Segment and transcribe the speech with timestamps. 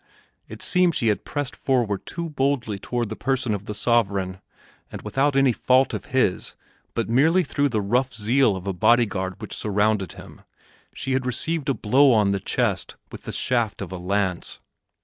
[0.47, 4.41] It seemed she had pressed forward too boldly toward the person of the sovereign,
[4.91, 6.55] and without any fault of his,
[6.95, 10.41] but merely through the rough zeal of a body guard which surrounded him,
[10.91, 14.59] she had received a blow on the chest with the shaft of a lance.